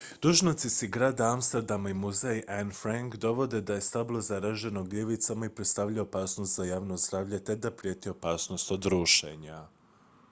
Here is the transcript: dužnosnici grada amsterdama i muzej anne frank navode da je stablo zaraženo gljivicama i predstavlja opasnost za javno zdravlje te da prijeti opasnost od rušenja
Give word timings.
dužnosnici 0.21 0.87
grada 0.87 1.27
amsterdama 1.33 1.89
i 1.89 1.93
muzej 1.93 2.41
anne 2.47 2.73
frank 2.73 3.17
navode 3.23 3.61
da 3.61 3.73
je 3.73 3.81
stablo 3.89 4.21
zaraženo 4.21 4.83
gljivicama 4.83 5.45
i 5.45 5.49
predstavlja 5.55 6.01
opasnost 6.01 6.55
za 6.55 6.63
javno 6.63 6.97
zdravlje 6.97 7.43
te 7.43 7.55
da 7.55 7.71
prijeti 7.71 8.09
opasnost 8.09 8.71
od 8.71 8.85
rušenja 8.85 9.63